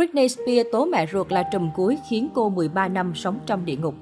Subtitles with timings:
[0.00, 3.76] Britney Spears tố mẹ ruột là trùm cuối khiến cô 13 năm sống trong địa
[3.76, 3.94] ngục.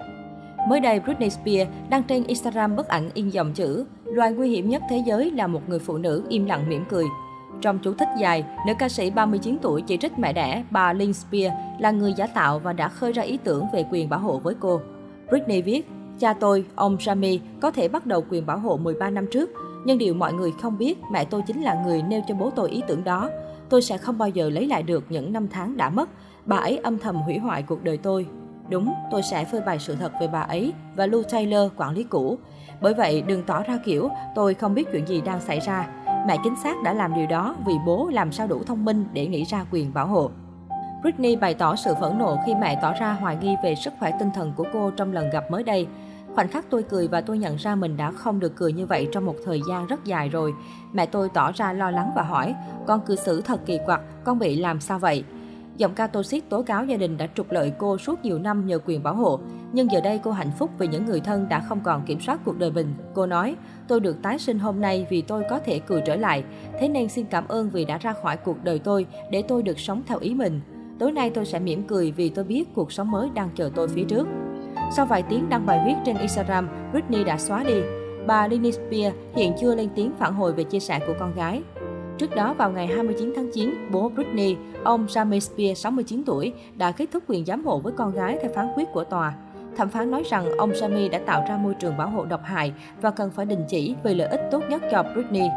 [0.68, 4.69] Mới đây, Britney Spears đăng trên Instagram bức ảnh in dòng chữ Loài nguy hiểm
[4.69, 7.05] nhất thế giới là một người phụ nữ im lặng mỉm cười.
[7.61, 11.12] Trong chú thích dài, nữ ca sĩ 39 tuổi chỉ trích mẹ đẻ, bà Lynn
[11.12, 14.39] Spears, là người giả tạo và đã khơi ra ý tưởng về quyền bảo hộ
[14.39, 14.80] với cô.
[15.29, 15.89] Britney viết,
[16.19, 19.51] cha tôi, ông Jamie, có thể bắt đầu quyền bảo hộ 13 năm trước,
[19.85, 22.71] nhưng điều mọi người không biết, mẹ tôi chính là người nêu cho bố tôi
[22.71, 23.30] ý tưởng đó.
[23.71, 26.09] Tôi sẽ không bao giờ lấy lại được những năm tháng đã mất.
[26.45, 28.27] Bà ấy âm thầm hủy hoại cuộc đời tôi.
[28.68, 32.04] Đúng, tôi sẽ phơi bày sự thật về bà ấy và Lou Taylor, quản lý
[32.04, 32.38] cũ.
[32.80, 35.88] Bởi vậy, đừng tỏ ra kiểu tôi không biết chuyện gì đang xảy ra.
[36.27, 39.27] Mẹ chính xác đã làm điều đó vì bố làm sao đủ thông minh để
[39.27, 40.30] nghĩ ra quyền bảo hộ.
[41.02, 44.12] Britney bày tỏ sự phẫn nộ khi mẹ tỏ ra hoài nghi về sức khỏe
[44.19, 45.86] tinh thần của cô trong lần gặp mới đây.
[46.38, 49.09] Khoảnh khắc tôi cười và tôi nhận ra mình đã không được cười như vậy
[49.12, 50.55] trong một thời gian rất dài rồi.
[50.92, 52.55] Mẹ tôi tỏ ra lo lắng và hỏi,
[52.87, 55.24] con cư xử thật kỳ quặc, con bị làm sao vậy?
[55.77, 58.78] Giọng ca Toxic tố cáo gia đình đã trục lợi cô suốt nhiều năm nhờ
[58.87, 59.41] quyền bảo hộ.
[59.72, 62.41] Nhưng giờ đây cô hạnh phúc vì những người thân đã không còn kiểm soát
[62.45, 62.95] cuộc đời mình.
[63.14, 63.56] Cô nói,
[63.89, 66.45] tôi được tái sinh hôm nay vì tôi có thể cười trở lại.
[66.80, 69.78] Thế nên xin cảm ơn vì đã ra khỏi cuộc đời tôi để tôi được
[69.78, 70.61] sống theo ý mình.
[70.98, 73.89] Tối nay tôi sẽ mỉm cười vì tôi biết cuộc sống mới đang chờ tôi
[73.89, 74.27] phía trước.
[74.91, 77.81] Sau vài tiếng đăng bài viết trên Instagram, Britney đã xóa đi.
[78.27, 81.62] Bà Britney Spears hiện chưa lên tiếng phản hồi về chia sẻ của con gái.
[82.19, 86.92] Trước đó, vào ngày 29 tháng 9, bố Britney, ông Jamie Spears, 69 tuổi, đã
[86.92, 89.34] kết thúc quyền giám hộ với con gái theo phán quyết của tòa.
[89.77, 92.73] Thẩm phán nói rằng ông Jamie đã tạo ra môi trường bảo hộ độc hại
[93.00, 95.48] và cần phải đình chỉ vì lợi ích tốt nhất cho Britney.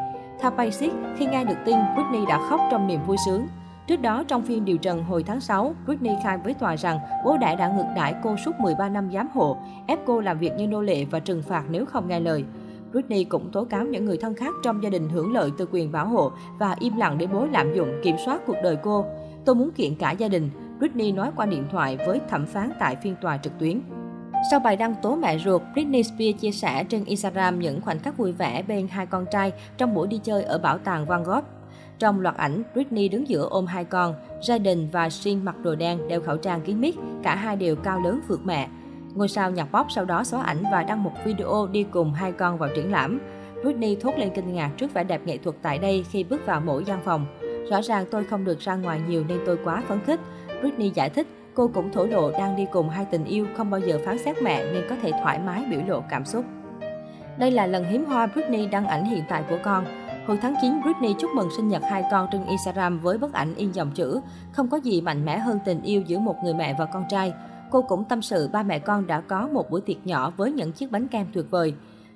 [0.42, 3.48] Theo Basic, khi nghe được tin, Britney đã khóc trong niềm vui sướng.
[3.88, 7.38] Trước đó, trong phiên điều trần hồi tháng 6, Britney khai với tòa rằng bố
[7.38, 9.58] đẻ đã ngược đãi cô suốt 13 năm giám hộ,
[9.88, 12.44] ép cô làm việc như nô lệ và trừng phạt nếu không nghe lời.
[12.92, 15.92] Britney cũng tố cáo những người thân khác trong gia đình hưởng lợi từ quyền
[15.92, 19.06] bảo hộ và im lặng để bố lạm dụng kiểm soát cuộc đời cô.
[19.46, 22.96] Tôi muốn kiện cả gia đình, Britney nói qua điện thoại với thẩm phán tại
[22.96, 23.82] phiên tòa trực tuyến.
[24.52, 28.18] Sau bài đăng tố mẹ ruột, Britney Spears chia sẻ trên Instagram những khoảnh khắc
[28.18, 31.44] vui vẻ bên hai con trai trong buổi đi chơi ở bảo tàng Van Gogh.
[32.02, 36.08] Trong loạt ảnh, Britney đứng giữa ôm hai con, Jaden và Shin mặc đồ đen,
[36.08, 38.68] đeo khẩu trang kín mít, cả hai đều cao lớn vượt mẹ.
[39.16, 42.32] Ngôi sao nhạc pop sau đó xóa ảnh và đăng một video đi cùng hai
[42.32, 43.20] con vào triển lãm.
[43.64, 46.62] Britney thốt lên kinh ngạc trước vẻ đẹp nghệ thuật tại đây khi bước vào
[46.62, 47.26] mỗi gian phòng.
[47.70, 50.20] Rõ ràng tôi không được ra ngoài nhiều nên tôi quá phấn khích.
[50.62, 53.80] Britney giải thích, cô cũng thổ lộ đang đi cùng hai tình yêu không bao
[53.80, 56.46] giờ phán xét mẹ nên có thể thoải mái biểu lộ cảm xúc.
[57.38, 59.86] Đây là lần hiếm hoa Britney đăng ảnh hiện tại của con.
[60.28, 63.56] Hồi tháng 9, Britney chúc mừng sinh nhật hai con trên Instagram với bức ảnh
[63.56, 64.22] in dòng chữ
[64.52, 67.34] Không có gì mạnh mẽ hơn tình yêu giữa một người mẹ và con trai.
[67.72, 70.72] Cô cũng tâm sự ba mẹ con đã có một buổi tiệc nhỏ với những
[70.72, 71.74] chiếc bánh kem tuyệt vời.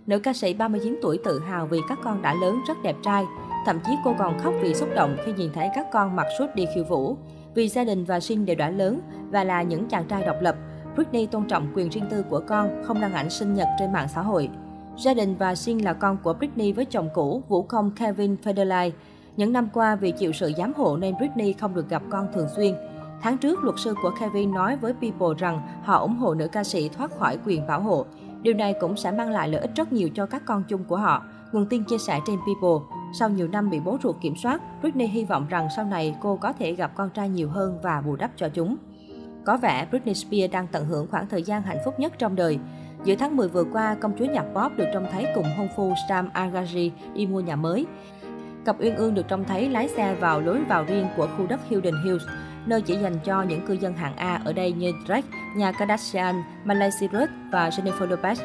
[0.07, 3.25] Nữ ca sĩ 39 tuổi tự hào vì các con đã lớn rất đẹp trai.
[3.65, 6.55] Thậm chí cô còn khóc vì xúc động khi nhìn thấy các con mặc suit
[6.55, 7.17] đi khiêu vũ.
[7.55, 9.01] Vì gia đình và sinh đều đã lớn
[9.31, 10.55] và là những chàng trai độc lập,
[10.95, 14.07] Britney tôn trọng quyền riêng tư của con, không đăng ảnh sinh nhật trên mạng
[14.13, 14.49] xã hội.
[14.97, 18.91] Jaden và Shin là con của Britney với chồng cũ, vũ công Kevin Federline.
[19.37, 22.47] Những năm qua, vì chịu sự giám hộ nên Britney không được gặp con thường
[22.55, 22.75] xuyên.
[23.21, 26.63] Tháng trước, luật sư của Kevin nói với People rằng họ ủng hộ nữ ca
[26.63, 28.05] sĩ thoát khỏi quyền bảo hộ.
[28.41, 30.97] Điều này cũng sẽ mang lại lợi ích rất nhiều cho các con chung của
[30.97, 31.23] họ.
[31.51, 32.97] Nguồn tin chia sẻ trên People.
[33.19, 36.35] Sau nhiều năm bị bố ruột kiểm soát, Britney hy vọng rằng sau này cô
[36.35, 38.75] có thể gặp con trai nhiều hơn và bù đắp cho chúng.
[39.45, 42.59] Có vẻ Britney Spears đang tận hưởng khoảng thời gian hạnh phúc nhất trong đời.
[43.05, 45.93] Giữa tháng 10 vừa qua, công chúa nhạc pop được trông thấy cùng hôn phu
[46.09, 47.85] Sam Agaji đi mua nhà mới.
[48.65, 51.59] Cặp uyên ương được trông thấy lái xe vào lối vào riêng của khu đất
[51.69, 52.23] Hilden Hills,
[52.65, 56.35] nơi chỉ dành cho những cư dân hạng A ở đây như Drake, nhà Kardashian,
[56.63, 58.35] Miley Cyrus và Jennifer Lopez.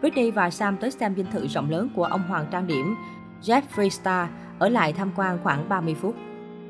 [0.00, 2.96] Britney và Sam tới xem dinh thự rộng lớn của ông hoàng trang điểm
[3.42, 4.28] Jeffree Star,
[4.58, 6.14] ở lại tham quan khoảng 30 phút.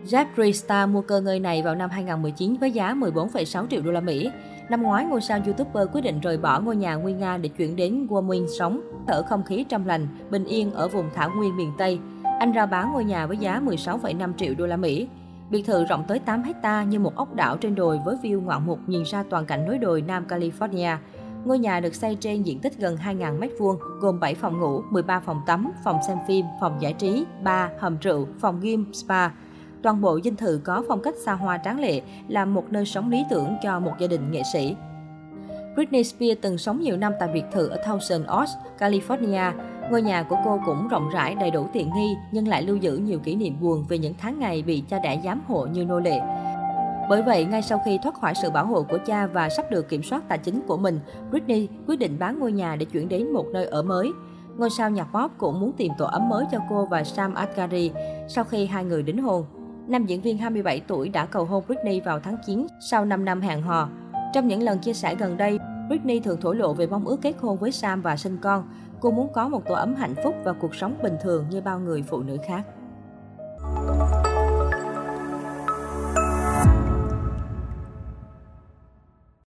[0.06, 4.00] Jeffrey Star mua cơ ngơi này vào năm 2019 với giá 14,6 triệu đô la
[4.00, 4.30] Mỹ.
[4.70, 7.76] Năm ngoái, ngôi sao YouTuber quyết định rời bỏ ngôi nhà nguy nga để chuyển
[7.76, 11.72] đến Wyoming sống, thở không khí trong lành, bình yên ở vùng thảo nguyên miền
[11.78, 11.98] Tây.
[12.38, 15.08] Anh rao bán ngôi nhà với giá 16,5 triệu đô la Mỹ.
[15.50, 18.66] Biệt thự rộng tới 8 hecta như một ốc đảo trên đồi với view ngoạn
[18.66, 20.96] mục nhìn ra toàn cảnh núi đồi Nam California.
[21.44, 25.20] Ngôi nhà được xây trên diện tích gần 2.000 m2, gồm 7 phòng ngủ, 13
[25.20, 29.28] phòng tắm, phòng xem phim, phòng giải trí, bar, hầm rượu, phòng gym, spa.
[29.82, 33.10] Toàn bộ dinh thự có phong cách xa hoa tráng lệ, là một nơi sống
[33.10, 34.76] lý tưởng cho một gia đình nghệ sĩ.
[35.74, 39.52] Britney Spears từng sống nhiều năm tại biệt thự ở Thousand Oaks, California.
[39.90, 42.96] Ngôi nhà của cô cũng rộng rãi, đầy đủ tiện nghi, nhưng lại lưu giữ
[42.96, 46.00] nhiều kỷ niệm buồn về những tháng ngày bị cha đẻ giám hộ như nô
[46.00, 46.20] lệ.
[47.08, 49.88] Bởi vậy, ngay sau khi thoát khỏi sự bảo hộ của cha và sắp được
[49.88, 51.00] kiểm soát tài chính của mình,
[51.30, 54.12] Britney quyết định bán ngôi nhà để chuyển đến một nơi ở mới.
[54.56, 57.90] Ngôi sao nhạc pop cũng muốn tìm tổ ấm mới cho cô và Sam Asghari
[58.28, 59.44] sau khi hai người đính hôn.
[59.86, 63.40] Nam diễn viên 27 tuổi đã cầu hôn Britney vào tháng 9 sau 5 năm
[63.40, 63.88] hẹn hò.
[64.34, 65.58] Trong những lần chia sẻ gần đây,
[65.88, 68.64] Britney thường thổ lộ về mong ước kết hôn với Sam và sinh con.
[69.00, 71.78] Cô muốn có một tổ ấm hạnh phúc và cuộc sống bình thường như bao
[71.78, 72.62] người phụ nữ khác.